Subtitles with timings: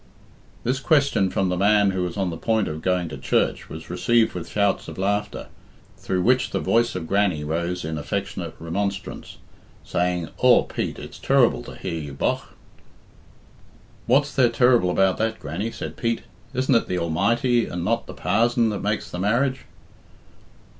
[0.63, 3.91] This question from the man who was on the point of going to church was
[3.91, 5.49] received with shouts of laughter,
[5.95, 9.37] through which the voice of Grannie rose in affectionate remonstrance,
[9.83, 12.41] saying, "Aw, Pete, it's ter'ble to hear you, bogh."
[14.07, 16.21] "What's there ter'ble about that, Grannie?" said Pete.
[16.51, 19.65] "Isn't it the Almighty and not the parzon that makes the marriage?"